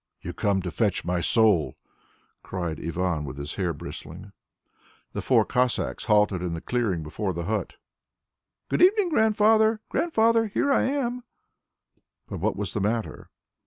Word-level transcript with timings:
"You 0.19 0.33
come 0.33 0.63
to 0.63 0.71
fetch 0.71 1.05
my 1.05 1.21
soul," 1.21 1.77
cried 2.41 2.79
Ivan 2.83 3.23
with 3.23 3.37
his 3.37 3.53
hair 3.53 3.71
bristling. 3.71 4.31
The 5.13 5.21
four 5.21 5.45
Cossacks 5.45 6.05
halted 6.05 6.41
on 6.41 6.53
the 6.53 6.59
clearing 6.61 7.03
before 7.03 7.33
the 7.33 7.43
hut. 7.45 7.73
"Good 8.67 8.81
evening, 8.81 9.09
Grandfather! 9.09 9.79
Grandfather! 9.89 10.47
here 10.47 10.71
I 10.71 10.85
am!" 10.85 11.23
But 12.27 12.39
what 12.39 12.55
was 12.55 12.73
the 12.73 12.81
matter? 12.81 13.29